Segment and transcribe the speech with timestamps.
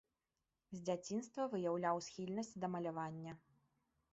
[0.77, 3.31] З дзяцінства выяўляў схільнасць да малявання.